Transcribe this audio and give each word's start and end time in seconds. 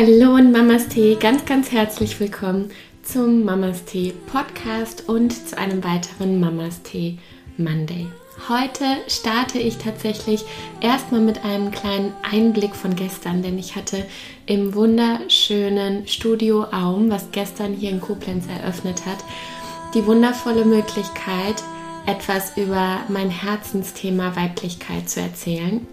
Hallo 0.00 0.36
und 0.36 0.52
Mamas 0.52 0.86
Tee, 0.86 1.16
ganz, 1.16 1.44
ganz 1.44 1.72
herzlich 1.72 2.20
willkommen 2.20 2.70
zum 3.02 3.44
Mamas 3.44 3.84
Tee 3.84 4.14
Podcast 4.30 5.08
und 5.08 5.32
zu 5.32 5.58
einem 5.58 5.82
weiteren 5.82 6.38
Mamas 6.38 6.82
Tee 6.84 7.18
Monday. 7.56 8.06
Heute 8.48 8.84
starte 9.08 9.58
ich 9.58 9.78
tatsächlich 9.78 10.44
erstmal 10.80 11.20
mit 11.20 11.44
einem 11.44 11.72
kleinen 11.72 12.12
Einblick 12.22 12.76
von 12.76 12.94
gestern, 12.94 13.42
denn 13.42 13.58
ich 13.58 13.74
hatte 13.74 14.06
im 14.46 14.72
wunderschönen 14.76 16.06
Studio 16.06 16.66
Aum, 16.70 17.10
was 17.10 17.32
gestern 17.32 17.74
hier 17.74 17.90
in 17.90 18.00
Koblenz 18.00 18.46
eröffnet 18.46 19.04
hat, 19.04 19.18
die 19.94 20.06
wundervolle 20.06 20.64
Möglichkeit, 20.64 21.56
etwas 22.06 22.56
über 22.56 23.00
mein 23.08 23.30
Herzensthema 23.30 24.36
Weiblichkeit 24.36 25.10
zu 25.10 25.18
erzählen. 25.18 25.88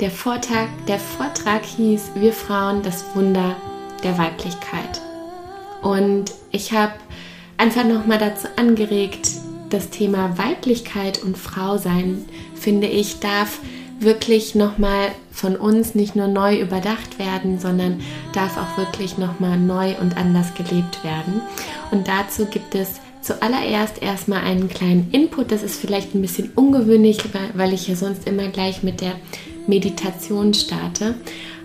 Der 0.00 0.10
Vortrag, 0.10 0.68
der 0.88 0.98
Vortrag 0.98 1.64
hieß 1.64 2.12
Wir 2.16 2.32
Frauen, 2.32 2.82
das 2.82 3.04
Wunder 3.14 3.54
der 4.02 4.18
Weiblichkeit. 4.18 5.00
Und 5.82 6.32
ich 6.50 6.72
habe 6.72 6.94
einfach 7.58 7.84
nochmal 7.84 8.18
dazu 8.18 8.48
angeregt, 8.56 9.30
das 9.70 9.90
Thema 9.90 10.36
Weiblichkeit 10.36 11.22
und 11.22 11.38
Frausein, 11.38 12.24
finde 12.56 12.88
ich, 12.88 13.20
darf 13.20 13.60
wirklich 14.00 14.56
nochmal 14.56 15.12
von 15.30 15.54
uns 15.54 15.94
nicht 15.94 16.16
nur 16.16 16.26
neu 16.26 16.60
überdacht 16.60 17.20
werden, 17.20 17.60
sondern 17.60 18.00
darf 18.32 18.56
auch 18.58 18.76
wirklich 18.76 19.16
nochmal 19.16 19.56
neu 19.56 19.94
und 20.00 20.16
anders 20.16 20.54
gelebt 20.54 21.04
werden. 21.04 21.40
Und 21.92 22.08
dazu 22.08 22.46
gibt 22.46 22.74
es 22.74 23.00
zuallererst 23.22 24.02
erstmal 24.02 24.42
einen 24.42 24.68
kleinen 24.68 25.08
Input. 25.12 25.52
Das 25.52 25.62
ist 25.62 25.80
vielleicht 25.80 26.16
ein 26.16 26.20
bisschen 26.20 26.50
ungewöhnlich, 26.56 27.18
weil 27.54 27.72
ich 27.72 27.86
ja 27.86 27.94
sonst 27.94 28.26
immer 28.26 28.48
gleich 28.48 28.82
mit 28.82 29.00
der 29.00 29.12
Meditation 29.66 30.54
starte. 30.54 31.14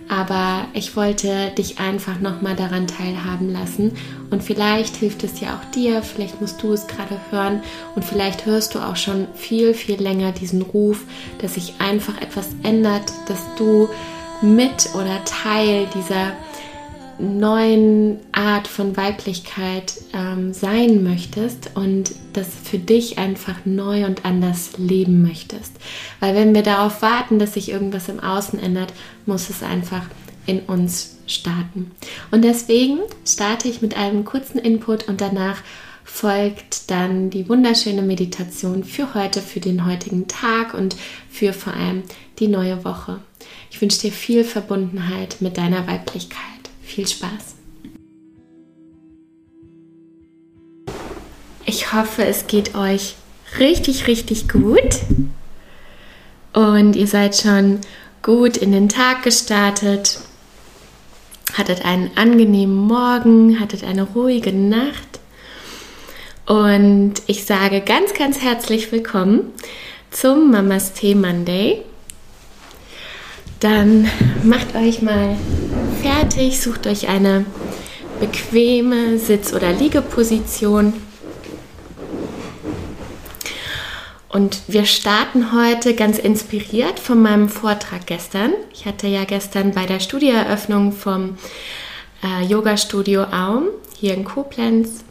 Aber 0.07 0.67
ich 0.73 0.95
wollte 0.95 1.51
dich 1.55 1.79
einfach 1.79 2.19
nochmal 2.19 2.55
daran 2.55 2.87
teilhaben 2.87 3.53
lassen. 3.53 3.91
Und 4.31 4.43
vielleicht 4.43 4.95
hilft 4.95 5.23
es 5.23 5.39
ja 5.39 5.55
auch 5.55 5.71
dir, 5.71 6.01
vielleicht 6.01 6.41
musst 6.41 6.63
du 6.63 6.73
es 6.73 6.87
gerade 6.87 7.19
hören 7.29 7.61
und 7.95 8.03
vielleicht 8.03 8.47
hörst 8.47 8.73
du 8.73 8.79
auch 8.79 8.95
schon 8.95 9.27
viel, 9.35 9.75
viel 9.75 10.01
länger 10.01 10.31
diesen 10.31 10.63
Ruf, 10.63 11.03
dass 11.39 11.53
sich 11.53 11.75
einfach 11.77 12.19
etwas 12.21 12.47
ändert, 12.63 13.11
dass 13.27 13.45
du 13.55 13.87
mit 14.41 14.89
oder 14.95 15.23
Teil 15.25 15.87
dieser 15.93 16.33
neuen 17.19 18.19
Art 18.31 18.67
von 18.67 18.95
Weiblichkeit 18.97 19.93
ähm, 20.13 20.53
sein 20.53 21.03
möchtest 21.03 21.71
und 21.75 22.11
das 22.33 22.47
für 22.63 22.77
dich 22.77 23.17
einfach 23.17 23.65
neu 23.65 24.05
und 24.05 24.25
anders 24.25 24.71
leben 24.77 25.21
möchtest. 25.21 25.73
Weil 26.19 26.35
wenn 26.35 26.55
wir 26.55 26.63
darauf 26.63 27.01
warten, 27.01 27.39
dass 27.39 27.53
sich 27.53 27.69
irgendwas 27.69 28.09
im 28.09 28.19
Außen 28.19 28.59
ändert, 28.59 28.93
muss 29.25 29.49
es 29.49 29.63
einfach 29.63 30.03
in 30.45 30.61
uns 30.61 31.17
starten. 31.27 31.91
Und 32.31 32.43
deswegen 32.43 32.99
starte 33.25 33.67
ich 33.67 33.81
mit 33.81 33.95
einem 33.95 34.25
kurzen 34.25 34.57
Input 34.57 35.07
und 35.07 35.21
danach 35.21 35.61
folgt 36.03 36.89
dann 36.89 37.29
die 37.29 37.47
wunderschöne 37.47 38.01
Meditation 38.01 38.83
für 38.83 39.13
heute, 39.13 39.41
für 39.41 39.59
den 39.59 39.85
heutigen 39.85 40.27
Tag 40.27 40.73
und 40.73 40.95
für 41.29 41.53
vor 41.53 41.73
allem 41.73 42.03
die 42.39 42.47
neue 42.47 42.83
Woche. 42.83 43.19
Ich 43.69 43.79
wünsche 43.79 44.01
dir 44.01 44.11
viel 44.11 44.43
Verbundenheit 44.43 45.37
mit 45.39 45.57
deiner 45.57 45.87
Weiblichkeit. 45.87 46.58
Viel 46.89 47.07
Spaß! 47.07 47.55
Ich 51.67 51.93
hoffe, 51.93 52.25
es 52.25 52.47
geht 52.47 52.73
euch 52.73 53.13
richtig, 53.59 54.07
richtig 54.07 54.49
gut. 54.49 54.97
Und 56.51 56.95
ihr 56.95 57.05
seid 57.05 57.35
schon 57.37 57.79
gut 58.23 58.57
in 58.57 58.71
den 58.71 58.89
Tag 58.89 59.21
gestartet, 59.21 60.19
hattet 61.53 61.85
einen 61.85 62.09
angenehmen 62.15 62.75
Morgen, 62.75 63.59
hattet 63.59 63.83
eine 63.83 64.01
ruhige 64.01 64.51
Nacht. 64.51 65.19
Und 66.47 67.21
ich 67.27 67.45
sage 67.45 67.81
ganz, 67.81 68.15
ganz 68.15 68.41
herzlich 68.41 68.91
willkommen 68.91 69.53
zum 70.09 70.49
Mamas 70.49 70.93
Tee 70.93 71.13
Monday. 71.13 71.83
Dann 73.59 74.09
macht 74.43 74.73
euch 74.75 75.03
mal 75.03 75.37
fertig, 76.01 76.61
sucht 76.61 76.87
euch 76.87 77.09
eine 77.09 77.45
bequeme 78.19 79.17
Sitz- 79.19 79.53
oder 79.53 79.71
Liegeposition. 79.71 80.93
Und 84.29 84.61
wir 84.67 84.85
starten 84.85 85.51
heute 85.53 85.95
ganz 85.95 86.19
inspiriert 86.19 86.99
von 86.99 87.21
meinem 87.21 87.49
Vortrag 87.49 88.05
gestern. 88.05 88.53
Ich 88.73 88.85
hatte 88.85 89.07
ja 89.07 89.25
gestern 89.25 89.71
bei 89.71 89.85
der 89.85 89.99
Studieeröffnung 89.99 90.91
vom 90.91 91.37
äh, 92.23 92.45
Yoga-Studio 92.45 93.23
Aum 93.23 93.69
hier 93.99 94.13
in 94.13 94.23
Koblenz, 94.23 95.03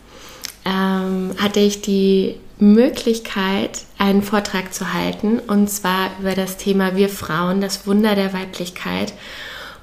ähm, 0.65 1.33
hatte 1.39 1.61
ich 1.61 1.83
die 1.83 2.37
Möglichkeit, 2.59 3.83
einen 3.99 4.23
Vortrag 4.23 4.73
zu 4.73 4.93
halten, 4.93 5.41
und 5.41 5.69
zwar 5.69 6.11
über 6.21 6.35
das 6.35 6.57
Thema 6.57 6.97
Wir 6.97 7.09
Frauen, 7.09 7.61
das 7.61 7.87
Wunder 7.87 8.15
der 8.15 8.33
Weiblichkeit. 8.33 9.13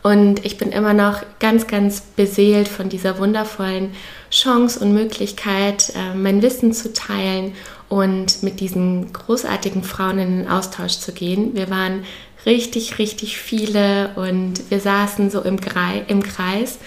Und 0.06 0.46
ich 0.46 0.60
bin 0.60 0.72
immer 0.72 0.94
noch 0.94 1.24
ganz, 1.40 1.66
ganz 1.66 2.00
beseelt 2.00 2.68
von 2.68 2.90
dieser 2.90 3.18
wundervollen 3.18 3.90
Chance 4.30 4.80
und 4.80 4.94
Möglichkeit, 4.94 5.94
äh, 5.96 6.14
mein 6.16 6.44
Wissen 6.44 6.74
zu 6.74 6.94
teilen 6.94 7.54
und 7.90 8.44
mit 8.44 8.60
diesen 8.60 9.12
großartigen 9.12 9.82
Frauen 9.82 10.20
in 10.20 10.38
den 10.38 10.48
Austausch 10.48 11.00
zu 11.00 11.12
gehen. 11.12 11.56
Wir 11.56 11.72
waren 11.72 12.04
richtig, 12.46 13.00
richtig 13.00 13.40
viele 13.40 14.12
und 14.16 14.70
wir 14.70 14.80
saßen 14.80 15.32
so 15.32 15.42
im, 15.42 15.60
Kreis 15.60 16.78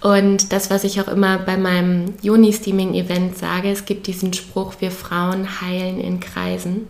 und 0.00 0.50
das, 0.52 0.70
was 0.70 0.84
ich 0.84 0.98
auch 1.02 1.08
immer 1.08 1.40
bei 1.40 1.58
meinem 1.58 2.14
Juni-Steaming-Event 2.22 3.36
sage, 3.36 3.70
es 3.70 3.84
gibt 3.84 4.06
diesen 4.06 4.32
Spruch, 4.32 4.76
wir 4.80 4.90
Frauen 4.90 5.60
heilen 5.60 6.00
in 6.00 6.20
Kreisen. 6.20 6.88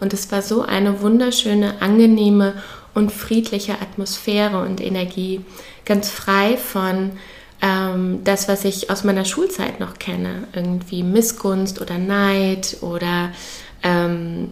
Und 0.00 0.12
es 0.12 0.32
war 0.32 0.42
so 0.42 0.62
eine 0.62 1.00
wunderschöne, 1.00 1.80
angenehme 1.80 2.54
und 2.94 3.12
friedliche 3.12 3.74
Atmosphäre 3.74 4.60
und 4.60 4.80
Energie, 4.80 5.44
ganz 5.84 6.10
frei 6.10 6.56
von 6.56 7.12
ähm, 7.60 8.20
das, 8.24 8.48
was 8.48 8.64
ich 8.64 8.90
aus 8.90 9.04
meiner 9.04 9.24
Schulzeit 9.24 9.80
noch 9.80 9.98
kenne, 9.98 10.48
irgendwie 10.52 11.02
Missgunst 11.02 11.80
oder 11.80 11.98
Neid 11.98 12.78
oder 12.80 13.30
ähm, 13.82 14.50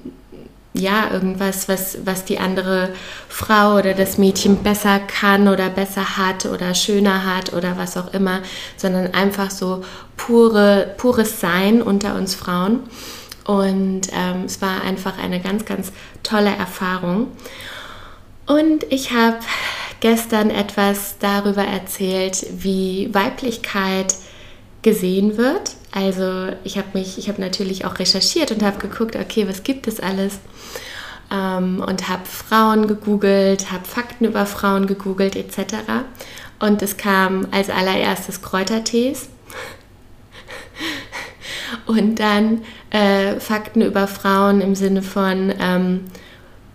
ja, 0.73 1.11
irgendwas, 1.11 1.69
was, 1.69 1.99
was 2.05 2.25
die 2.25 2.39
andere 2.39 2.91
Frau 3.29 3.77
oder 3.77 3.93
das 3.93 4.19
Mädchen 4.19 4.63
besser 4.63 5.01
kann 5.01 5.49
oder 5.49 5.69
besser 5.69 6.17
hat 6.17 6.47
oder 6.47 6.75
schöner 6.75 7.25
hat 7.25 7.53
oder 7.53 7.77
was 7.77 7.97
auch 7.97 8.15
immer, 8.15 8.41
sondern 8.77 9.13
einfach 9.13 9.51
so 9.51 9.85
pure, 10.17 10.95
pures 10.97 11.41
Sein 11.41 11.83
unter 11.83 12.15
uns 12.15 12.37
Frauen. 12.37 12.81
Und 13.45 14.03
ähm, 14.13 14.45
es 14.47 14.63
war 14.63 14.83
einfach 14.83 15.19
eine 15.19 15.41
ganz, 15.41 15.65
ganz 15.65 15.91
tolle 16.23 16.55
Erfahrung. 16.55 17.29
Und 18.51 18.85
ich 18.91 19.13
habe 19.13 19.37
gestern 20.01 20.51
etwas 20.51 21.19
darüber 21.21 21.63
erzählt, 21.63 22.45
wie 22.51 23.09
Weiblichkeit 23.15 24.17
gesehen 24.83 25.37
wird. 25.37 25.77
Also 25.93 26.49
ich 26.65 26.77
habe 26.77 26.89
mich, 26.95 27.17
ich 27.17 27.29
habe 27.29 27.41
natürlich 27.41 27.85
auch 27.85 28.01
recherchiert 28.01 28.51
und 28.51 28.65
habe 28.65 28.79
geguckt, 28.79 29.15
okay, 29.15 29.47
was 29.47 29.63
gibt 29.63 29.87
es 29.87 30.01
alles? 30.01 30.41
Ähm, 31.33 31.81
und 31.87 32.09
habe 32.09 32.27
Frauen 32.27 32.89
gegoogelt, 32.89 33.71
habe 33.71 33.85
Fakten 33.85 34.25
über 34.25 34.47
Frauen 34.47 34.89
gegoogelt 34.89 35.37
etc. 35.37 35.77
Und 36.59 36.83
es 36.83 36.97
kam 36.97 37.47
als 37.53 37.71
allererstes 37.71 38.43
Kräutertees. 38.43 39.29
und 41.87 42.19
dann 42.19 42.63
äh, 42.91 43.39
Fakten 43.39 43.83
über 43.83 44.09
Frauen 44.09 44.61
im 44.61 44.75
Sinne 44.75 45.03
von 45.03 45.55
ähm, 45.61 46.07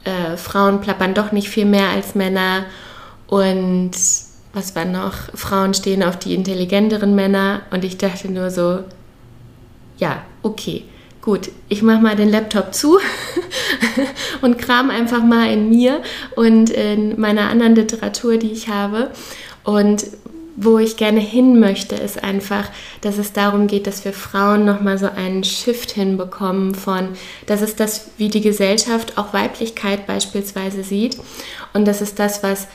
äh, 0.06 0.38
Frauen 0.38 0.82
plappern 0.82 1.14
doch 1.14 1.32
nicht 1.32 1.50
viel 1.50 1.66
mehr 1.66 1.90
als 1.90 2.16
Männer 2.16 2.66
und 3.28 3.92
was 4.54 4.76
war 4.76 4.86
noch? 4.86 5.14
Frauen 5.34 5.74
stehen 5.74 6.02
auf 6.02 6.18
die 6.18 6.34
intelligenteren 6.34 7.14
Männer 7.14 7.64
und 7.72 7.84
ich 7.84 7.98
dachte 7.98 8.32
nur 8.32 8.50
so, 8.50 8.80
ja, 9.98 10.24
okay, 10.44 10.86
gut, 11.22 11.50
ich 11.68 11.82
mache 11.82 12.02
mal 12.02 12.16
den 12.16 12.30
Laptop 12.30 12.74
zu 12.74 13.00
und 14.42 14.58
kram 14.58 14.90
einfach 14.90 15.24
mal 15.24 15.52
in 15.52 15.70
mir 15.70 16.02
und 16.36 16.70
in 16.70 17.20
meiner 17.20 17.50
anderen 17.50 17.76
Literatur, 17.76 18.38
die 18.38 18.52
ich 18.52 18.70
habe. 18.70 19.12
Und 19.64 20.06
wo 20.56 20.80
ich 20.80 20.96
gerne 20.96 21.20
hin 21.20 21.60
möchte, 21.60 21.96
ist 21.96 22.24
einfach, 22.24 22.70
dass 23.02 23.18
es 23.18 23.34
darum 23.34 23.68
geht, 23.68 23.88
dass 23.88 24.06
wir 24.06 24.14
Frauen 24.14 24.64
nochmal 24.64 24.98
so 24.98 25.08
einen 25.08 25.44
Shift 25.44 25.92
hinbekommen 25.92 26.76
von, 26.76 27.10
das 27.46 27.62
ist 27.62 27.80
das, 27.80 28.10
wie 28.18 28.30
die 28.30 28.42
Gesellschaft 28.42 29.18
auch 29.18 29.34
Weiblichkeit 29.34 30.08
beispielsweise 30.08 30.84
sieht. 30.84 31.18
Und 31.74 31.86
das 31.86 32.02
ist 32.02 32.20
das, 32.20 32.42
was 32.42 32.68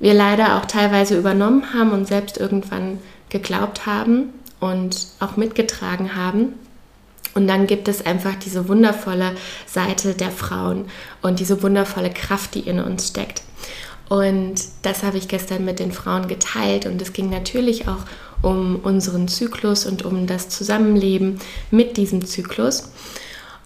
wir 0.00 0.14
leider 0.14 0.56
auch 0.56 0.64
teilweise 0.64 1.16
übernommen 1.16 1.72
haben 1.74 1.92
und 1.92 2.06
selbst 2.06 2.38
irgendwann 2.38 2.98
geglaubt 3.28 3.86
haben 3.86 4.32
und 4.58 5.06
auch 5.20 5.36
mitgetragen 5.36 6.16
haben. 6.16 6.54
Und 7.34 7.46
dann 7.46 7.68
gibt 7.68 7.86
es 7.86 8.04
einfach 8.04 8.34
diese 8.34 8.68
wundervolle 8.68 9.32
Seite 9.66 10.14
der 10.14 10.30
Frauen 10.30 10.86
und 11.22 11.38
diese 11.38 11.62
wundervolle 11.62 12.10
Kraft, 12.10 12.54
die 12.54 12.60
in 12.60 12.80
uns 12.80 13.08
steckt. 13.08 13.42
Und 14.08 14.54
das 14.82 15.02
habe 15.02 15.18
ich 15.18 15.28
gestern 15.28 15.64
mit 15.64 15.78
den 15.78 15.92
Frauen 15.92 16.28
geteilt 16.28 16.86
und 16.86 17.00
es 17.02 17.12
ging 17.12 17.28
natürlich 17.28 17.88
auch 17.88 18.04
um 18.40 18.76
unseren 18.76 19.28
Zyklus 19.28 19.84
und 19.84 20.04
um 20.04 20.26
das 20.26 20.48
Zusammenleben 20.48 21.40
mit 21.70 21.96
diesem 21.96 22.24
Zyklus. 22.24 22.90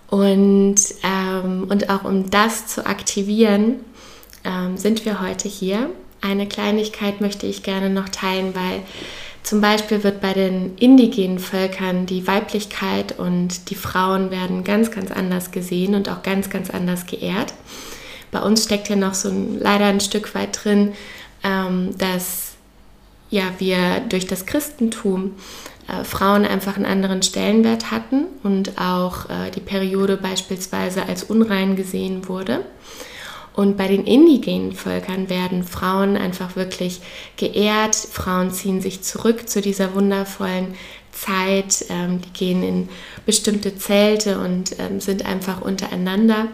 Und, 0.09 0.77
ähm, 1.05 1.67
und 1.71 1.89
auch 1.91 2.05
um 2.05 2.31
das 2.31 2.67
zu 2.67 2.85
aktivieren, 2.87 3.77
ähm, 4.45 4.77
sind 4.77 5.05
wir 5.05 5.21
heute 5.21 5.49
hier. 5.49 5.91
Eine 6.21 6.47
Kleinigkeit 6.47 7.21
möchte 7.21 7.47
ich 7.47 7.63
gerne 7.63 7.91
noch 7.91 8.09
teilen, 8.09 8.55
weil 8.55 8.83
zum 9.43 9.61
Beispiel 9.61 10.05
wird 10.05 10.21
bei 10.21 10.33
den 10.33 10.77
indigenen 10.77 11.39
Völkern 11.39 12.07
die 12.07 12.27
Weiblichkeit 12.27 13.19
und 13.19 13.71
die 13.71 13.75
Frauen 13.75 14.31
werden 14.31 14.65
ganz, 14.65 14.91
ganz 14.91 15.11
anders 15.11 15.51
gesehen 15.51 15.95
und 15.95 16.09
auch 16.09 16.23
ganz, 16.23 16.51
ganz 16.51 16.71
anders 16.71 17.07
geehrt. 17.07 17.55
Bei 18.33 18.41
uns 18.41 18.65
steckt 18.65 18.89
ja 18.89 18.97
noch 18.97 19.15
so 19.15 19.29
ein, 19.29 19.61
leider 19.61 19.85
ein 19.85 20.01
Stück 20.01 20.35
weit 20.35 20.65
drin, 20.65 20.95
ähm, 21.45 21.97
dass 21.99 22.55
ja, 23.31 23.45
wir 23.59 24.01
durch 24.09 24.27
das 24.27 24.47
Christentum 24.47 25.33
äh, 25.87 26.03
Frauen 26.03 26.45
einfach 26.45 26.77
einen 26.77 26.87
anderen 26.87 27.23
Stellenwert 27.23 27.91
hatten 27.91 28.25
und 28.43 28.79
auch 28.79 29.29
äh, 29.29 29.51
die 29.55 29.61
Periode 29.61 30.17
beispielsweise 30.17 31.07
als 31.07 31.25
unrein 31.25 31.77
gesehen 31.77 32.27
wurde. 32.29 32.65
Und 33.55 33.77
bei 33.77 33.87
den 33.87 34.05
indigenen 34.05 34.73
Völkern 34.73 35.29
werden 35.29 35.63
Frauen 35.63 36.17
einfach 36.17 36.57
wirklich 36.57 37.03
geehrt. 37.37 37.95
Frauen 37.95 38.51
ziehen 38.51 38.81
sich 38.81 39.03
zurück 39.03 39.47
zu 39.47 39.61
dieser 39.61 39.95
wundervollen 39.95 40.75
Zeit. 41.11 41.85
Ähm, 41.91 42.23
die 42.23 42.33
gehen 42.33 42.63
in 42.63 42.89
bestimmte 43.27 43.77
Zelte 43.77 44.39
und 44.39 44.79
ähm, 44.79 45.01
sind 45.01 45.27
einfach 45.27 45.61
untereinander 45.61 46.49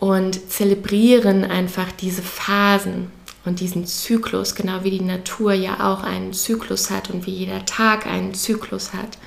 und 0.00 0.50
zelebrieren 0.50 1.44
einfach 1.44 1.92
diese 1.92 2.22
Phasen 2.22 3.12
und 3.44 3.60
diesen 3.60 3.86
Zyklus, 3.86 4.54
genau 4.54 4.82
wie 4.82 4.90
die 4.90 5.02
Natur 5.02 5.52
ja 5.52 5.92
auch 5.92 6.02
einen 6.02 6.32
Zyklus 6.32 6.90
hat 6.90 7.10
und 7.10 7.26
wie 7.26 7.32
jeder 7.32 7.64
Tag 7.66 8.06
einen 8.06 8.34
Zyklus 8.34 8.92
hat. 8.94 9.18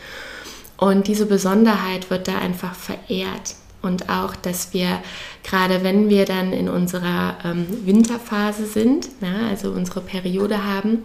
Und 0.78 1.08
diese 1.08 1.28
Besonderheit 1.28 2.10
wird 2.10 2.28
da 2.28 2.40
einfach 2.40 2.76
verehrt. 2.76 3.56
Und 3.82 4.10
auch, 4.10 4.36
dass 4.36 4.74
wir, 4.74 5.02
gerade 5.44 5.84
wenn 5.84 6.10
wir 6.10 6.26
dann 6.26 6.54
in 6.54 6.70
unserer 6.70 7.38
ähm, 7.44 7.68
Winterphase 7.86 8.66
sind, 8.66 9.10
ja, 9.22 9.48
also 9.50 9.72
unsere 9.72 10.02
Periode 10.02 10.64
haben, 10.64 11.04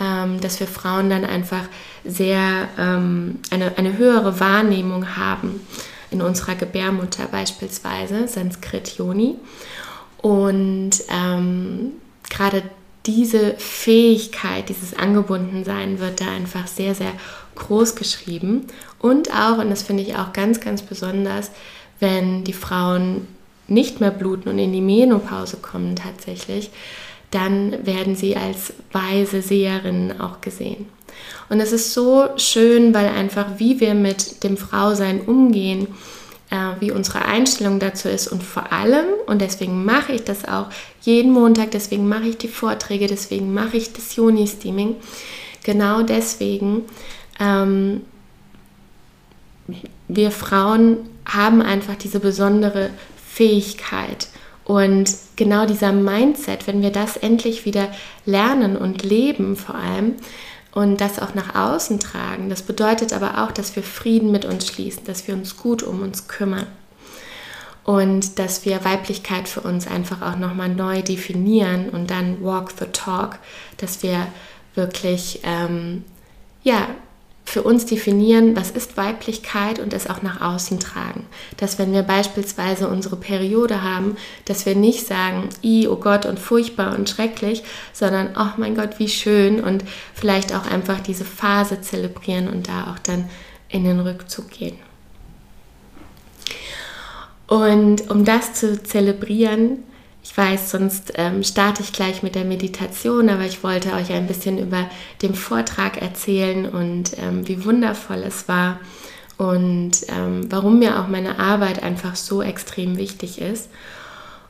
ähm, 0.00 0.40
dass 0.40 0.60
wir 0.60 0.66
Frauen 0.66 1.10
dann 1.10 1.24
einfach 1.24 1.64
sehr 2.04 2.68
ähm, 2.78 3.40
eine, 3.50 3.76
eine 3.76 3.98
höhere 3.98 4.40
Wahrnehmung 4.40 5.16
haben 5.16 5.60
in 6.10 6.22
unserer 6.22 6.54
Gebärmutter 6.54 7.26
beispielsweise, 7.26 8.28
Sanskrit 8.28 8.96
Yoni. 8.98 9.36
Und 10.18 10.90
ähm, 11.08 11.92
gerade 12.28 12.62
diese 13.06 13.54
Fähigkeit, 13.54 14.68
dieses 14.68 14.94
Angebundensein 14.94 15.98
wird 15.98 16.20
da 16.20 16.28
einfach 16.30 16.66
sehr, 16.66 16.94
sehr 16.94 17.12
groß 17.54 17.96
geschrieben. 17.96 18.66
Und 18.98 19.32
auch, 19.34 19.58
und 19.58 19.70
das 19.70 19.82
finde 19.82 20.02
ich 20.02 20.16
auch 20.16 20.32
ganz, 20.32 20.60
ganz 20.60 20.82
besonders, 20.82 21.50
wenn 21.98 22.44
die 22.44 22.52
Frauen 22.52 23.26
nicht 23.68 24.00
mehr 24.00 24.10
bluten 24.10 24.48
und 24.48 24.58
in 24.58 24.72
die 24.72 24.80
Menopause 24.80 25.58
kommen 25.58 25.96
tatsächlich, 25.96 26.70
dann 27.30 27.86
werden 27.86 28.16
sie 28.16 28.36
als 28.36 28.72
weise 28.92 29.40
Seherinnen 29.40 30.20
auch 30.20 30.40
gesehen. 30.40 30.86
Und 31.48 31.60
es 31.60 31.72
ist 31.72 31.92
so 31.92 32.28
schön, 32.36 32.94
weil 32.94 33.08
einfach 33.08 33.46
wie 33.58 33.80
wir 33.80 33.94
mit 33.94 34.44
dem 34.44 34.56
Frausein 34.56 35.20
umgehen, 35.20 35.88
äh, 36.50 36.80
wie 36.80 36.90
unsere 36.90 37.24
Einstellung 37.24 37.78
dazu 37.78 38.08
ist 38.08 38.28
und 38.28 38.42
vor 38.42 38.72
allem, 38.72 39.06
und 39.26 39.40
deswegen 39.40 39.84
mache 39.84 40.12
ich 40.12 40.24
das 40.24 40.46
auch 40.46 40.66
jeden 41.02 41.32
Montag, 41.32 41.70
deswegen 41.70 42.08
mache 42.08 42.24
ich 42.24 42.38
die 42.38 42.48
Vorträge, 42.48 43.06
deswegen 43.06 43.54
mache 43.54 43.76
ich 43.76 43.92
das 43.92 44.16
Juni-Steaming, 44.16 44.96
genau 45.64 46.02
deswegen, 46.02 46.84
ähm, 47.38 48.02
wir 50.08 50.30
Frauen 50.32 50.98
haben 51.24 51.62
einfach 51.62 51.94
diese 51.94 52.18
besondere 52.18 52.90
Fähigkeit. 53.32 54.28
Und 54.64 55.14
genau 55.36 55.66
dieser 55.66 55.92
Mindset, 55.92 56.66
wenn 56.66 56.82
wir 56.82 56.90
das 56.90 57.16
endlich 57.16 57.64
wieder 57.64 57.88
lernen 58.24 58.76
und 58.76 59.02
leben 59.02 59.56
vor 59.56 59.74
allem 59.74 60.14
und 60.72 61.00
das 61.00 61.18
auch 61.18 61.34
nach 61.34 61.54
außen 61.54 61.98
tragen, 62.00 62.48
das 62.48 62.62
bedeutet 62.62 63.12
aber 63.12 63.42
auch, 63.42 63.52
dass 63.52 63.74
wir 63.76 63.82
Frieden 63.82 64.30
mit 64.30 64.44
uns 64.44 64.66
schließen, 64.66 65.04
dass 65.04 65.26
wir 65.26 65.34
uns 65.34 65.56
gut 65.56 65.82
um 65.82 66.02
uns 66.02 66.28
kümmern 66.28 66.66
und 67.84 68.38
dass 68.38 68.64
wir 68.64 68.84
Weiblichkeit 68.84 69.48
für 69.48 69.62
uns 69.62 69.86
einfach 69.86 70.22
auch 70.22 70.36
nochmal 70.36 70.68
neu 70.68 71.02
definieren 71.02 71.88
und 71.88 72.10
dann 72.10 72.42
walk 72.42 72.70
the 72.78 72.86
talk, 72.92 73.38
dass 73.78 74.02
wir 74.02 74.26
wirklich 74.74 75.40
ähm, 75.42 76.04
ja 76.62 76.88
für 77.44 77.62
uns 77.62 77.84
definieren, 77.84 78.54
was 78.54 78.70
ist 78.70 78.96
Weiblichkeit 78.96 79.80
und 79.80 79.92
es 79.92 80.08
auch 80.08 80.22
nach 80.22 80.40
außen 80.40 80.78
tragen. 80.78 81.26
Dass 81.56 81.78
wenn 81.78 81.92
wir 81.92 82.02
beispielsweise 82.02 82.88
unsere 82.88 83.16
Periode 83.16 83.82
haben, 83.82 84.16
dass 84.44 84.66
wir 84.66 84.76
nicht 84.76 85.06
sagen, 85.06 85.48
i, 85.62 85.88
oh 85.88 85.96
Gott 85.96 86.26
und 86.26 86.38
furchtbar 86.38 86.96
und 86.96 87.08
schrecklich, 87.08 87.64
sondern, 87.92 88.30
oh 88.38 88.56
mein 88.56 88.76
Gott, 88.76 88.98
wie 88.98 89.08
schön 89.08 89.62
und 89.62 89.84
vielleicht 90.14 90.54
auch 90.54 90.70
einfach 90.70 91.00
diese 91.00 91.24
Phase 91.24 91.80
zelebrieren 91.80 92.48
und 92.48 92.68
da 92.68 92.92
auch 92.92 92.98
dann 92.98 93.28
in 93.68 93.84
den 93.84 94.00
Rückzug 94.00 94.50
gehen. 94.50 94.78
Und 97.48 98.10
um 98.10 98.24
das 98.24 98.52
zu 98.52 98.80
zelebrieren, 98.80 99.82
ich 100.22 100.36
weiß, 100.36 100.70
sonst 100.70 101.12
ähm, 101.16 101.42
starte 101.42 101.82
ich 101.82 101.92
gleich 101.92 102.22
mit 102.22 102.34
der 102.34 102.44
Meditation, 102.44 103.28
aber 103.28 103.44
ich 103.44 103.62
wollte 103.64 103.92
euch 103.94 104.12
ein 104.12 104.26
bisschen 104.26 104.58
über 104.58 104.88
den 105.22 105.34
Vortrag 105.34 106.00
erzählen 106.00 106.66
und 106.66 107.16
ähm, 107.18 107.48
wie 107.48 107.64
wundervoll 107.64 108.22
es 108.26 108.46
war 108.46 108.78
und 109.38 109.92
ähm, 110.08 110.50
warum 110.50 110.78
mir 110.78 111.00
auch 111.00 111.08
meine 111.08 111.38
Arbeit 111.38 111.82
einfach 111.82 112.16
so 112.16 112.42
extrem 112.42 112.98
wichtig 112.98 113.40
ist. 113.40 113.70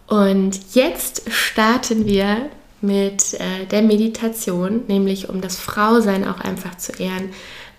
Und 0.09 0.75
jetzt 0.75 1.31
starten 1.31 2.05
wir 2.05 2.51
mit 2.81 3.35
äh, 3.35 3.67
der 3.71 3.83
Meditation, 3.83 4.83
nämlich 4.89 5.29
um 5.29 5.41
das 5.41 5.61
Frausein 5.61 6.27
auch 6.27 6.41
einfach 6.41 6.77
zu 6.77 6.93
ehren. 6.93 7.31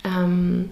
Ähm, 0.05 0.69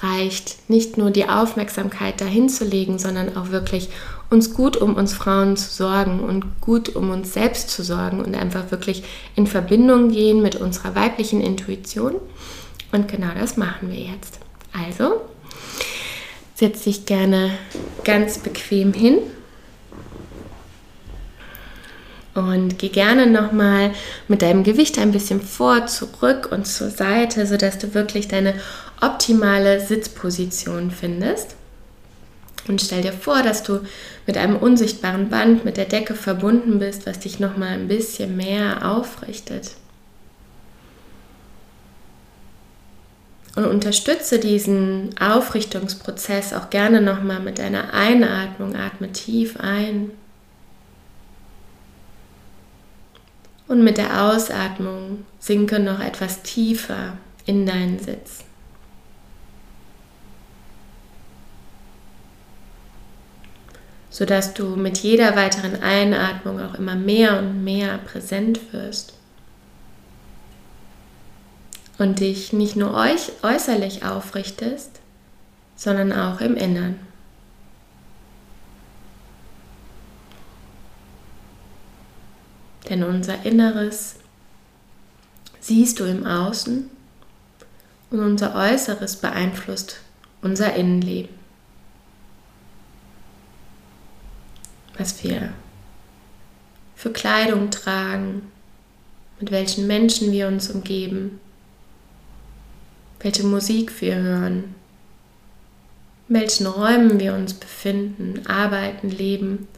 reicht 0.00 0.70
nicht 0.70 0.96
nur 0.96 1.10
die 1.10 1.28
Aufmerksamkeit 1.28 2.20
dahin 2.20 2.48
zu 2.48 2.64
legen, 2.64 2.98
sondern 2.98 3.36
auch 3.36 3.50
wirklich 3.50 3.88
uns 4.30 4.54
gut 4.54 4.76
um 4.76 4.94
uns 4.94 5.12
Frauen 5.12 5.56
zu 5.56 5.70
sorgen 5.70 6.20
und 6.20 6.60
gut 6.60 6.94
um 6.94 7.10
uns 7.10 7.34
selbst 7.34 7.68
zu 7.70 7.82
sorgen 7.82 8.20
und 8.20 8.36
einfach 8.36 8.70
wirklich 8.70 9.02
in 9.34 9.46
Verbindung 9.46 10.10
gehen 10.10 10.40
mit 10.40 10.56
unserer 10.56 10.94
weiblichen 10.94 11.40
Intuition. 11.40 12.14
Und 12.92 13.08
genau 13.08 13.30
das 13.38 13.56
machen 13.56 13.90
wir 13.90 13.98
jetzt. 14.00 14.38
Also, 14.72 15.20
setz 16.54 16.84
dich 16.84 17.06
gerne 17.06 17.50
ganz 18.04 18.38
bequem 18.38 18.92
hin 18.92 19.18
und 22.34 22.78
geh 22.78 22.88
gerne 22.88 23.26
nochmal 23.26 23.92
mit 24.28 24.42
deinem 24.42 24.62
Gewicht 24.62 24.98
ein 24.98 25.10
bisschen 25.10 25.40
vor, 25.40 25.86
zurück 25.86 26.48
und 26.52 26.66
zur 26.66 26.90
Seite, 26.90 27.46
sodass 27.46 27.78
du 27.78 27.94
wirklich 27.94 28.28
deine 28.28 28.54
optimale 29.00 29.80
Sitzposition 29.80 30.90
findest. 30.90 31.56
Und 32.70 32.80
stell 32.80 33.02
dir 33.02 33.12
vor, 33.12 33.42
dass 33.42 33.64
du 33.64 33.80
mit 34.28 34.36
einem 34.36 34.54
unsichtbaren 34.54 35.28
Band 35.28 35.64
mit 35.64 35.76
der 35.76 35.86
Decke 35.86 36.14
verbunden 36.14 36.78
bist, 36.78 37.04
was 37.04 37.18
dich 37.18 37.40
noch 37.40 37.56
mal 37.56 37.70
ein 37.70 37.88
bisschen 37.88 38.36
mehr 38.36 38.88
aufrichtet. 38.88 39.72
Und 43.56 43.64
unterstütze 43.64 44.38
diesen 44.38 45.18
Aufrichtungsprozess 45.18 46.52
auch 46.52 46.70
gerne 46.70 47.00
noch 47.00 47.24
mal 47.24 47.40
mit 47.40 47.58
deiner 47.58 47.92
Einatmung. 47.92 48.76
Atme 48.76 49.10
tief 49.10 49.58
ein. 49.58 50.12
Und 53.66 53.82
mit 53.82 53.98
der 53.98 54.30
Ausatmung 54.30 55.24
sinke 55.40 55.80
noch 55.80 55.98
etwas 55.98 56.42
tiefer 56.42 57.14
in 57.46 57.66
deinen 57.66 57.98
Sitz. 57.98 58.44
Sodass 64.10 64.54
du 64.54 64.76
mit 64.76 64.98
jeder 64.98 65.36
weiteren 65.36 65.82
Einatmung 65.82 66.60
auch 66.60 66.74
immer 66.74 66.96
mehr 66.96 67.38
und 67.38 67.62
mehr 67.62 67.98
präsent 67.98 68.72
wirst 68.72 69.14
und 71.98 72.20
dich 72.20 72.52
nicht 72.52 72.76
nur 72.76 72.94
äußerlich 72.94 74.04
aufrichtest, 74.04 75.00
sondern 75.76 76.12
auch 76.12 76.40
im 76.40 76.56
Innern. 76.56 76.98
Denn 82.88 83.04
unser 83.04 83.44
Inneres 83.44 84.16
siehst 85.60 86.00
du 86.00 86.04
im 86.04 86.26
Außen 86.26 86.90
und 88.10 88.18
unser 88.18 88.56
Äußeres 88.56 89.16
beeinflusst 89.16 90.00
unser 90.42 90.74
Innenleben. 90.74 91.39
Was 95.00 95.24
wir 95.24 95.54
für 96.94 97.10
Kleidung 97.10 97.70
tragen, 97.70 98.52
mit 99.40 99.50
welchen 99.50 99.86
Menschen 99.86 100.30
wir 100.30 100.46
uns 100.46 100.70
umgeben, 100.70 101.40
welche 103.20 103.44
Musik 103.44 103.98
wir 104.02 104.16
hören, 104.16 104.74
in 106.28 106.34
welchen 106.34 106.66
Räumen 106.66 107.18
wir 107.18 107.32
uns 107.32 107.54
befinden, 107.54 108.46
arbeiten, 108.46 109.08
leben, 109.08 109.68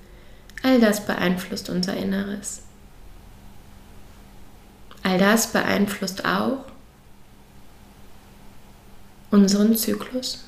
all 0.64 0.80
das 0.80 1.06
beeinflusst 1.06 1.70
unser 1.70 1.96
Inneres. 1.96 2.62
All 5.04 5.18
das 5.18 5.52
beeinflusst 5.52 6.24
auch 6.24 6.64
unseren 9.30 9.76
Zyklus. 9.76 10.44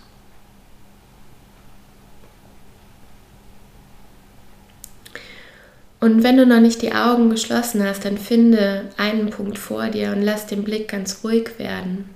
Und 6.05 6.23
wenn 6.23 6.37
du 6.37 6.45
noch 6.45 6.61
nicht 6.61 6.83
die 6.83 6.93
Augen 6.93 7.31
geschlossen 7.31 7.83
hast, 7.83 8.05
dann 8.05 8.19
finde 8.19 8.91
einen 8.99 9.31
Punkt 9.31 9.57
vor 9.57 9.87
dir 9.89 10.13
und 10.13 10.21
lass 10.21 10.45
den 10.47 10.63
Blick 10.63 10.89
ganz 10.89 11.25
ruhig 11.25 11.59
werden. 11.59 12.11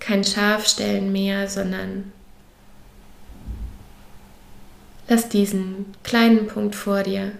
Kein 0.00 0.24
Scharfstellen 0.24 1.12
mehr, 1.12 1.48
sondern 1.48 2.10
lass 5.08 5.28
diesen 5.28 5.94
kleinen 6.02 6.48
Punkt 6.48 6.74
vor 6.74 7.04
dir 7.04 7.30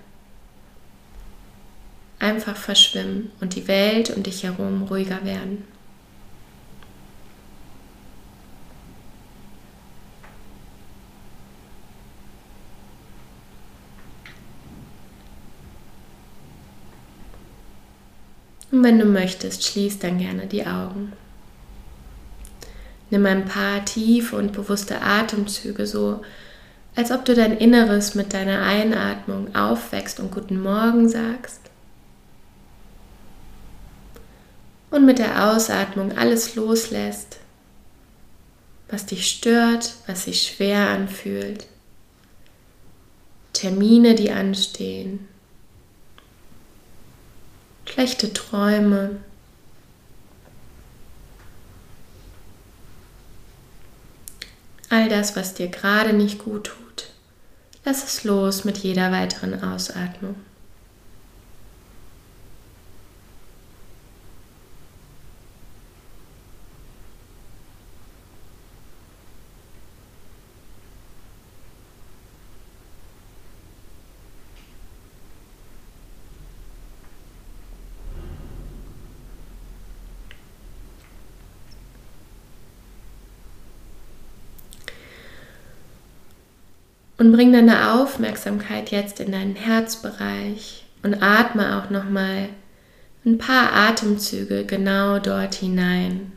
einfach 2.20 2.56
verschwimmen 2.56 3.32
und 3.40 3.56
die 3.56 3.66
Welt 3.66 4.16
um 4.16 4.22
dich 4.22 4.44
herum 4.44 4.84
ruhiger 4.84 5.24
werden. 5.24 5.64
Und 18.74 18.82
wenn 18.82 18.98
du 18.98 19.04
möchtest, 19.04 19.62
schließ 19.62 20.00
dann 20.00 20.18
gerne 20.18 20.48
die 20.48 20.66
Augen. 20.66 21.12
Nimm 23.08 23.24
ein 23.24 23.44
paar 23.44 23.84
tiefe 23.84 24.34
und 24.34 24.52
bewusste 24.52 25.00
Atemzüge, 25.00 25.86
so 25.86 26.22
als 26.96 27.12
ob 27.12 27.24
du 27.24 27.36
dein 27.36 27.56
Inneres 27.56 28.16
mit 28.16 28.32
deiner 28.32 28.62
Einatmung 28.62 29.54
aufwächst 29.54 30.18
und 30.18 30.32
guten 30.32 30.60
Morgen 30.60 31.08
sagst. 31.08 31.60
Und 34.90 35.06
mit 35.06 35.20
der 35.20 35.52
Ausatmung 35.52 36.18
alles 36.18 36.56
loslässt, 36.56 37.38
was 38.88 39.06
dich 39.06 39.28
stört, 39.28 39.94
was 40.08 40.24
sich 40.24 40.42
schwer 40.42 40.88
anfühlt. 40.88 41.68
Termine, 43.52 44.16
die 44.16 44.32
anstehen, 44.32 45.28
schlechte 47.94 48.32
Träume. 48.32 49.20
All 54.90 55.08
das, 55.08 55.36
was 55.36 55.54
dir 55.54 55.68
gerade 55.68 56.12
nicht 56.12 56.40
gut 56.40 56.64
tut, 56.64 57.10
lass 57.84 58.04
es 58.04 58.24
los 58.24 58.64
mit 58.64 58.78
jeder 58.78 59.12
weiteren 59.12 59.62
Ausatmung. 59.62 60.34
Und 87.24 87.32
bring 87.32 87.54
deine 87.54 87.94
Aufmerksamkeit 87.94 88.90
jetzt 88.90 89.18
in 89.18 89.32
deinen 89.32 89.56
Herzbereich 89.56 90.84
und 91.02 91.22
atme 91.22 91.78
auch 91.78 91.88
noch 91.88 92.04
mal 92.04 92.50
ein 93.24 93.38
paar 93.38 93.72
Atemzüge 93.72 94.66
genau 94.66 95.18
dort 95.20 95.54
hinein. 95.54 96.32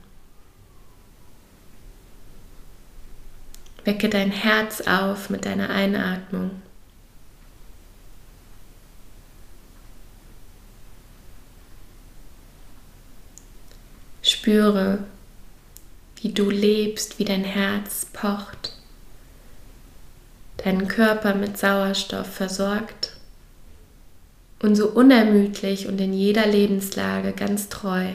Wecke 3.84 4.08
dein 4.08 4.32
Herz 4.32 4.79
auf 4.79 5.29
mit 5.29 5.44
deiner 5.44 5.70
Einatmung. 5.72 6.51
Spüre, 14.22 15.00
wie 16.22 16.32
du 16.32 16.50
lebst, 16.50 17.20
wie 17.20 17.25
dein 17.25 17.44
Herz 17.44 18.06
pocht 18.13 18.77
deinen 20.67 20.89
Körper 20.89 21.33
mit 21.33 21.57
Sauerstoff 21.57 22.27
versorgt 22.27 23.15
und 24.62 24.75
so 24.75 24.89
unermüdlich 24.89 25.88
und 25.88 26.01
in 26.01 26.12
jeder 26.12 26.45
Lebenslage 26.45 27.31
ganz 27.31 27.69
treu 27.69 28.05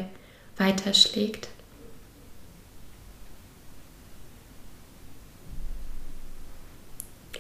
weiterschlägt. 0.59 1.49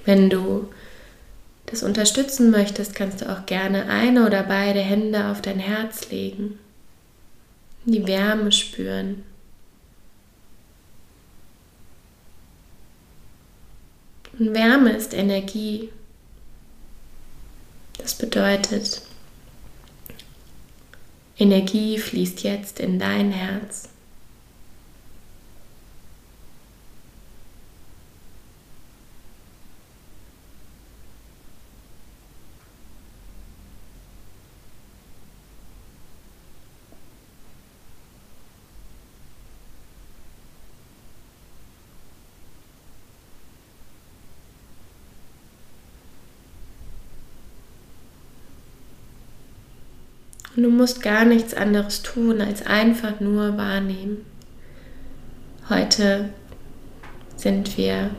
Wenn 0.06 0.30
du 0.30 0.72
das 1.66 1.82
unterstützen 1.82 2.50
möchtest, 2.50 2.94
kannst 2.94 3.20
du 3.20 3.30
auch 3.30 3.44
gerne 3.44 3.90
eine 3.90 4.26
oder 4.26 4.42
beide 4.42 4.80
Hände 4.80 5.26
auf 5.26 5.42
dein 5.42 5.58
Herz 5.58 6.10
legen, 6.10 6.58
die 7.84 8.06
Wärme 8.06 8.50
spüren. 8.50 9.24
Und 14.42 14.54
Wärme 14.54 14.90
ist 14.90 15.14
Energie. 15.14 15.90
Das 17.98 18.16
bedeutet, 18.16 19.02
Energie 21.38 21.96
fließt 21.96 22.42
jetzt 22.42 22.80
in 22.80 22.98
dein 22.98 23.30
Herz. 23.30 23.88
Und 50.54 50.64
du 50.64 50.70
musst 50.70 51.02
gar 51.02 51.24
nichts 51.24 51.54
anderes 51.54 52.02
tun, 52.02 52.40
als 52.40 52.66
einfach 52.66 53.20
nur 53.20 53.56
wahrnehmen. 53.56 54.26
Heute 55.70 56.30
sind 57.36 57.76
wir 57.78 58.10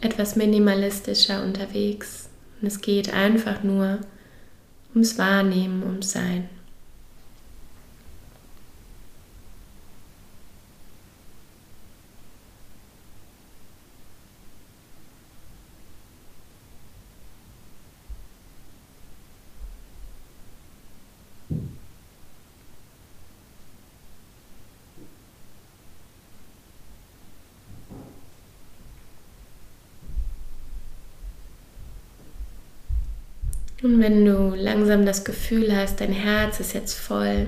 etwas 0.00 0.36
minimalistischer 0.36 1.42
unterwegs 1.42 2.28
und 2.60 2.68
es 2.68 2.80
geht 2.80 3.12
einfach 3.12 3.62
nur 3.62 3.98
ums 4.94 5.18
Wahrnehmen, 5.18 5.82
ums 5.82 6.12
Sein. 6.12 6.48
Und 33.82 34.00
wenn 34.00 34.24
du 34.24 34.54
langsam 34.54 35.06
das 35.06 35.24
Gefühl 35.24 35.74
hast, 35.74 36.00
dein 36.00 36.12
Herz 36.12 36.60
ist 36.60 36.74
jetzt 36.74 36.94
voll 36.94 37.46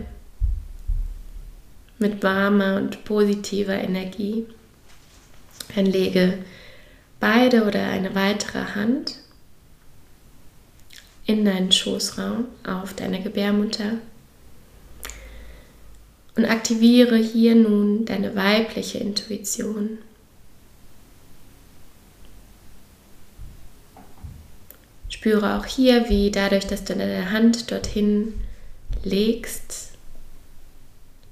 mit 1.99 2.23
warmer 2.23 2.77
und 2.77 3.05
positiver 3.05 3.75
Energie, 3.75 4.47
dann 5.75 5.87
lege 5.87 6.39
beide 7.21 7.65
oder 7.65 7.87
eine 7.87 8.15
weitere 8.15 8.65
Hand 8.75 9.19
in 11.27 11.45
deinen 11.45 11.71
Schoßraum 11.71 12.47
auf 12.67 12.95
deine 12.95 13.23
Gebärmutter 13.23 13.99
und 16.35 16.47
aktiviere 16.47 17.17
hier 17.17 17.55
nun 17.55 18.05
deine 18.05 18.35
weibliche 18.35 18.99
Intuition. 18.99 19.99
Spüre 25.23 25.57
auch 25.57 25.67
hier, 25.67 26.09
wie 26.09 26.33
dadurch, 26.33 26.67
dass 26.67 26.83
du 26.83 26.97
deine 26.97 27.31
Hand 27.31 27.71
dorthin 27.71 28.35
legst, 29.05 29.93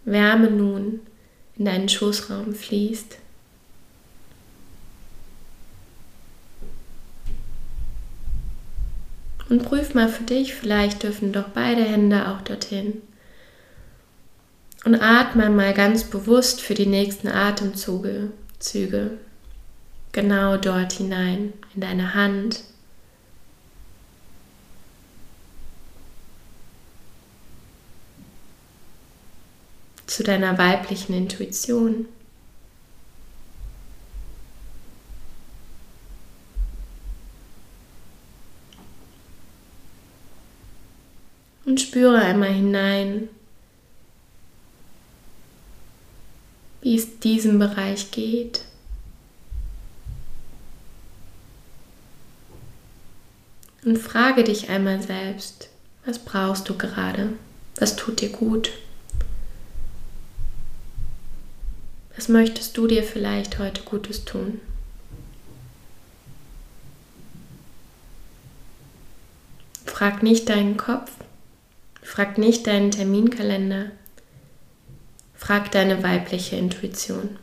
Wärme 0.05 0.49
nun 0.49 1.01
in 1.59 1.65
deinen 1.65 1.89
Schoßraum 1.89 2.55
fließt. 2.55 3.17
Und 9.49 9.65
prüf 9.65 9.93
mal 9.95 10.09
für 10.09 10.23
dich, 10.23 10.55
vielleicht 10.55 11.03
dürfen 11.03 11.33
doch 11.33 11.49
beide 11.49 11.83
Hände 11.83 12.29
auch 12.29 12.43
dorthin. 12.43 13.03
Und 14.85 14.95
atme 15.03 15.51
mal 15.51 15.75
ganz 15.75 16.05
bewusst 16.05 16.61
für 16.61 16.75
die 16.75 16.87
nächsten 16.87 17.27
Atemzüge 17.27 18.31
Züge, 18.61 19.19
genau 20.13 20.59
dort 20.59 20.93
hinein, 20.93 21.55
in 21.75 21.81
deine 21.81 22.15
Hand. 22.15 22.63
Zu 30.11 30.25
deiner 30.25 30.59
weiblichen 30.59 31.15
Intuition. 31.15 32.09
Und 41.65 41.81
spüre 41.81 42.19
einmal 42.19 42.53
hinein, 42.53 43.29
wie 46.81 46.97
es 46.97 47.21
diesem 47.21 47.61
Bereich 47.61 48.11
geht. 48.11 48.65
Und 53.85 53.97
frage 53.97 54.43
dich 54.43 54.71
einmal 54.71 55.01
selbst, 55.01 55.69
was 56.05 56.19
brauchst 56.19 56.69
du 56.69 56.77
gerade? 56.77 57.35
Was 57.77 57.95
tut 57.95 58.21
dir 58.21 58.31
gut? 58.31 58.73
Was 62.17 62.29
möchtest 62.29 62.77
du 62.77 62.87
dir 62.87 63.03
vielleicht 63.03 63.59
heute 63.59 63.83
Gutes 63.83 64.25
tun? 64.25 64.61
Frag 69.87 70.23
nicht 70.23 70.49
deinen 70.49 70.77
Kopf, 70.77 71.11
Frag 72.03 72.39
nicht 72.39 72.67
deinen 72.67 72.91
Terminkalender. 72.91 73.93
Frag 75.37 75.71
deine 75.71 76.03
weibliche 76.03 76.57
Intuition. 76.57 77.39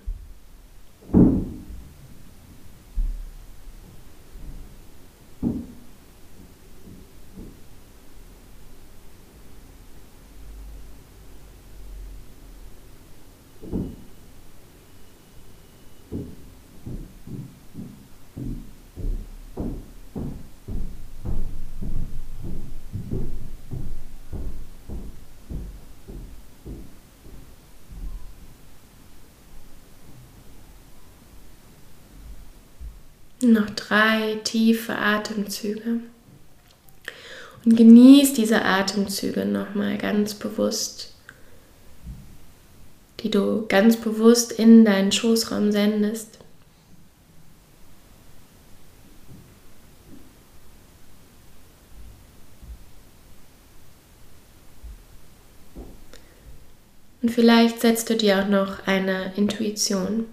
Noch 33.48 33.70
drei 33.70 34.42
tiefe 34.44 34.98
Atemzüge. 34.98 36.02
Und 37.64 37.78
genieß 37.78 38.34
diese 38.34 38.66
Atemzüge 38.66 39.46
nochmal 39.46 39.98
ganz 39.98 40.34
bewusst, 40.34 41.14
die 43.22 43.32
du 43.32 43.66
ganz 43.70 43.96
bewusst 43.96 44.52
in 44.52 44.84
deinen 44.84 45.14
Schoßraum 45.14 45.72
sendest. 45.72 46.40
Und 57.22 57.30
vielleicht 57.30 57.80
setzt 57.80 58.10
du 58.10 58.18
dir 58.18 58.44
auch 58.44 58.50
noch 58.50 58.88
eine 58.88 59.32
Intuition 59.38 60.26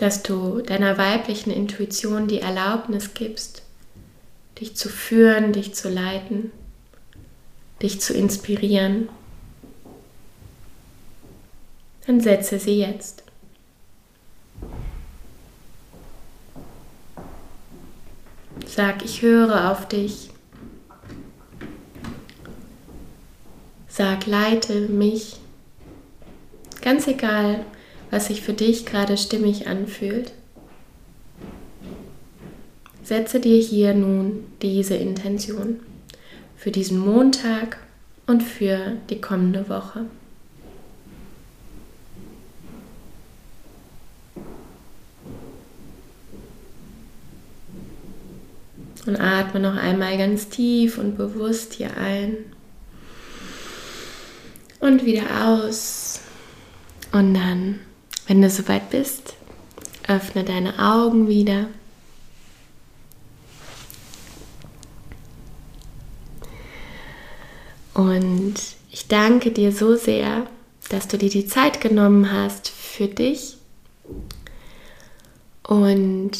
dass 0.00 0.22
du 0.22 0.62
deiner 0.62 0.96
weiblichen 0.96 1.50
Intuition 1.50 2.26
die 2.26 2.40
Erlaubnis 2.40 3.12
gibst, 3.12 3.60
dich 4.58 4.74
zu 4.74 4.88
führen, 4.88 5.52
dich 5.52 5.74
zu 5.74 5.90
leiten, 5.90 6.52
dich 7.82 8.00
zu 8.00 8.14
inspirieren, 8.14 9.10
dann 12.06 12.18
setze 12.22 12.58
sie 12.58 12.78
jetzt. 12.78 13.24
Sag, 18.66 19.04
ich 19.04 19.20
höre 19.20 19.70
auf 19.70 19.86
dich. 19.86 20.30
Sag, 23.86 24.24
leite 24.24 24.88
mich. 24.88 25.36
Ganz 26.80 27.06
egal, 27.06 27.66
was 28.10 28.26
sich 28.26 28.42
für 28.42 28.52
dich 28.52 28.86
gerade 28.86 29.16
stimmig 29.16 29.66
anfühlt. 29.66 30.32
Setze 33.02 33.40
dir 33.40 33.60
hier 33.60 33.94
nun 33.94 34.44
diese 34.62 34.94
Intention 34.94 35.80
für 36.56 36.70
diesen 36.70 36.98
Montag 36.98 37.78
und 38.26 38.42
für 38.42 38.92
die 39.08 39.20
kommende 39.20 39.68
Woche. 39.68 40.04
Und 49.06 49.16
atme 49.16 49.58
noch 49.58 49.76
einmal 49.76 50.18
ganz 50.18 50.50
tief 50.50 50.98
und 50.98 51.16
bewusst 51.16 51.72
hier 51.72 51.96
ein 51.96 52.36
und 54.78 55.04
wieder 55.04 55.48
aus. 55.48 56.20
Und 57.10 57.34
dann 57.34 57.80
wenn 58.30 58.42
du 58.42 58.48
soweit 58.48 58.90
bist, 58.90 59.34
öffne 60.06 60.44
deine 60.44 60.78
Augen 60.78 61.26
wieder. 61.26 61.66
Und 67.92 68.54
ich 68.92 69.08
danke 69.08 69.50
dir 69.50 69.72
so 69.72 69.96
sehr, 69.96 70.46
dass 70.90 71.08
du 71.08 71.18
dir 71.18 71.28
die 71.28 71.48
Zeit 71.48 71.80
genommen 71.80 72.30
hast 72.30 72.68
für 72.68 73.08
dich 73.08 73.56
und 75.66 76.30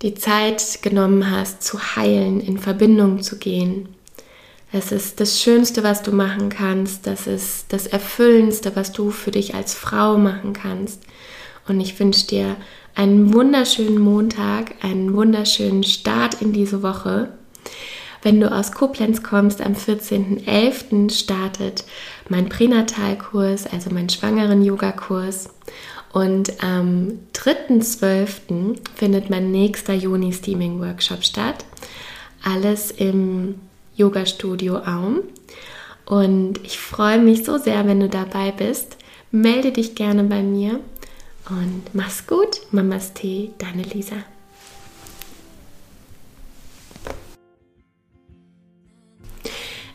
die 0.00 0.14
Zeit 0.14 0.80
genommen 0.80 1.30
hast 1.30 1.62
zu 1.62 1.94
heilen, 1.94 2.40
in 2.40 2.56
Verbindung 2.56 3.22
zu 3.22 3.36
gehen. 3.36 3.94
Es 4.72 4.92
ist 4.92 5.20
das 5.20 5.42
Schönste, 5.42 5.82
was 5.84 6.02
du 6.02 6.10
machen 6.10 6.48
kannst. 6.48 7.06
Das 7.06 7.26
ist 7.26 7.66
das 7.68 7.86
Erfüllendste, 7.86 8.74
was 8.74 8.92
du 8.92 9.10
für 9.10 9.30
dich 9.30 9.54
als 9.54 9.74
Frau 9.74 10.16
machen 10.16 10.54
kannst. 10.54 11.02
Und 11.66 11.80
ich 11.80 11.98
wünsche 11.98 12.26
dir 12.26 12.56
einen 12.94 13.32
wunderschönen 13.32 13.98
Montag, 13.98 14.74
einen 14.82 15.14
wunderschönen 15.14 15.82
Start 15.82 16.40
in 16.40 16.52
diese 16.52 16.82
Woche. 16.82 17.30
Wenn 18.22 18.40
du 18.40 18.50
aus 18.50 18.72
Koblenz 18.72 19.22
kommst, 19.22 19.60
am 19.60 19.74
14.11. 19.74 21.10
startet 21.12 21.84
mein 22.28 22.48
Pränatalkurs, 22.48 23.66
also 23.66 23.90
mein 23.90 24.08
Schwangeren-Yoga-Kurs. 24.08 25.50
Und 26.12 26.62
am 26.62 27.18
3.12. 27.34 28.78
findet 28.94 29.28
mein 29.28 29.50
nächster 29.50 29.94
Juni-Steaming-Workshop 29.94 31.24
statt. 31.24 31.64
Alles 32.42 32.92
im 32.92 33.56
Yoga-Studio 33.96 34.78
Aum. 34.78 35.20
Und 36.06 36.64
ich 36.64 36.78
freue 36.78 37.18
mich 37.18 37.44
so 37.44 37.58
sehr, 37.58 37.86
wenn 37.86 38.00
du 38.00 38.08
dabei 38.08 38.52
bist. 38.52 38.96
Melde 39.32 39.72
dich 39.72 39.96
gerne 39.96 40.24
bei 40.24 40.42
mir 40.42 40.80
und 41.50 41.82
mach's 41.92 42.26
gut. 42.26 42.60
Mamas 42.70 43.12
Tee, 43.12 43.50
deine 43.58 43.82
Lisa. 43.82 44.16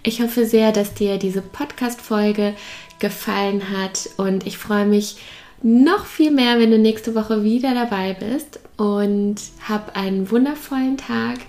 Ich 0.03 0.21
hoffe 0.21 0.45
sehr, 0.45 0.71
dass 0.71 0.93
dir 0.93 1.17
diese 1.17 1.41
Podcast-Folge 1.41 2.55
gefallen 2.99 3.69
hat 3.69 4.09
und 4.17 4.47
ich 4.47 4.57
freue 4.57 4.85
mich 4.85 5.17
noch 5.61 6.05
viel 6.05 6.31
mehr, 6.31 6.57
wenn 6.57 6.71
du 6.71 6.77
nächste 6.77 7.15
Woche 7.15 7.43
wieder 7.43 7.73
dabei 7.73 8.13
bist 8.13 8.59
und 8.77 9.35
hab 9.67 9.97
einen 9.97 10.31
wundervollen 10.31 10.97
Tag, 10.97 11.39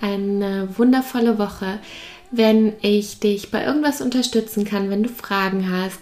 eine 0.00 0.68
wundervolle 0.76 1.38
Woche. 1.38 1.80
Wenn 2.30 2.74
ich 2.80 3.18
dich 3.18 3.50
bei 3.50 3.64
irgendwas 3.64 4.00
unterstützen 4.00 4.64
kann, 4.64 4.88
wenn 4.90 5.02
du 5.02 5.08
Fragen 5.08 5.70
hast, 5.70 6.00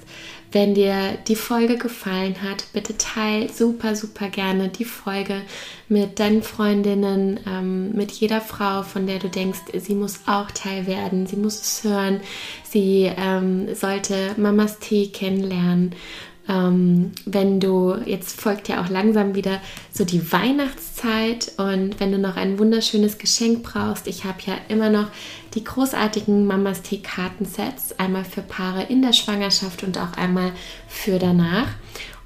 Wenn 0.55 0.73
dir 0.73 1.19
die 1.27 1.35
Folge 1.35 1.77
gefallen 1.79 2.41
hat, 2.41 2.67
bitte 2.73 2.97
teil 2.97 3.51
super, 3.51 3.97
super 3.97 4.29
gerne 4.29 4.69
die 4.69 4.85
Folge 4.85 5.43
mit 5.89 6.21
deinen 6.21 6.45
Freundinnen, 6.45 7.41
ähm, 7.45 7.91
mit 7.91 8.13
jeder 8.13 8.41
Frau, 8.41 8.85
von 8.85 9.09
der 9.09 9.19
du 9.19 9.29
denkst, 9.29 9.59
sie 9.77 9.97
muss 9.97 10.21
auch 10.27 10.53
Teil 10.53 10.87
werden, 10.87 11.27
sie 11.27 11.35
muss 11.35 11.61
es 11.61 11.83
hören, 11.83 12.21
sie 12.63 13.11
ähm, 13.17 13.75
sollte 13.75 14.37
Mamas 14.37 14.79
Tee 14.79 15.09
kennenlernen. 15.09 15.97
Ähm, 16.47 17.13
wenn 17.25 17.59
du, 17.59 17.97
jetzt 18.05 18.41
folgt 18.41 18.69
ja 18.69 18.83
auch 18.83 18.91
langsam 18.91 19.35
wieder 19.35 19.61
so 19.91 20.05
die 20.05 20.31
Weihnachtszeit 20.31 21.53
und 21.57 21.99
wenn 22.01 22.13
du 22.13 22.19
noch 22.19 22.37
ein 22.37 22.59
wunderschönes 22.59 23.17
Geschenk 23.19 23.63
brauchst, 23.63 24.07
ich 24.07 24.25
habe 24.25 24.39
ja 24.45 24.55
immer 24.69 24.91
noch 24.91 25.07
die 25.55 25.65
großartigen 25.65 26.47
Mamas 26.47 26.83
Tee 26.83 26.99
Kartensets, 26.99 27.99
einmal 27.99 28.25
für 28.25 28.43
Paare 28.43 28.83
in 28.83 29.01
der 29.01 29.13
Schwangerschaft 29.13 29.83
und 29.85 29.97
auch 29.99 30.13
einmal 30.19 30.53
für 30.87 31.19
danach. 31.19 31.69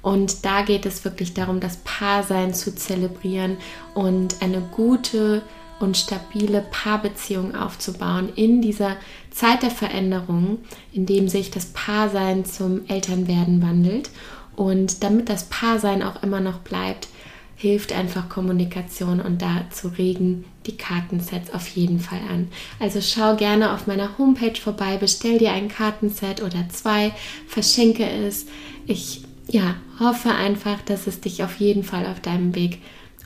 Und 0.01 0.45
da 0.45 0.61
geht 0.61 0.85
es 0.85 1.03
wirklich 1.03 1.33
darum, 1.33 1.59
das 1.59 1.77
Paarsein 1.77 2.53
zu 2.53 2.73
zelebrieren 2.73 3.57
und 3.93 4.41
eine 4.41 4.61
gute 4.61 5.41
und 5.79 5.97
stabile 5.97 6.65
Paarbeziehung 6.71 7.55
aufzubauen 7.55 8.29
in 8.35 8.61
dieser 8.61 8.97
Zeit 9.39 9.63
der 9.63 9.71
Veränderung, 9.71 10.57
in 10.91 11.05
dem 11.05 11.29
sich 11.29 11.49
das 11.49 11.67
Paarsein 11.67 12.43
zum 12.43 12.81
Elternwerden 12.89 13.61
wandelt. 13.61 14.09
Und 14.57 15.01
damit 15.01 15.29
das 15.29 15.45
Paarsein 15.45 16.03
auch 16.03 16.21
immer 16.21 16.41
noch 16.41 16.59
bleibt, 16.59 17.07
hilft 17.55 17.93
einfach 17.93 18.27
Kommunikation 18.27 19.21
und 19.21 19.41
dazu 19.41 19.87
regen 19.87 20.43
die 20.65 20.75
Kartensets 20.75 21.53
auf 21.53 21.69
jeden 21.69 22.01
Fall 22.01 22.19
an. 22.29 22.49
Also 22.79 22.99
schau 22.99 23.37
gerne 23.37 23.73
auf 23.73 23.87
meiner 23.87 24.17
Homepage 24.17 24.59
vorbei, 24.59 24.97
bestell 24.97 25.37
dir 25.37 25.53
ein 25.53 25.69
Kartenset 25.69 26.41
oder 26.41 26.67
zwei, 26.67 27.13
verschenke 27.47 28.05
es. 28.09 28.45
Ich 28.87 29.23
ja, 29.47 29.75
hoffe 30.01 30.31
einfach, 30.31 30.81
dass 30.81 31.07
es 31.07 31.21
dich 31.21 31.43
auf 31.43 31.61
jeden 31.61 31.83
Fall 31.83 32.07
auf 32.07 32.19
deinem 32.19 32.55
Weg 32.55 32.79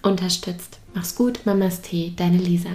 unterstützt. 0.04 0.78
Mach's 0.94 1.16
gut, 1.16 1.40
Mamas 1.46 1.82
Tee, 1.82 2.14
deine 2.16 2.38
Lisa. 2.38 2.70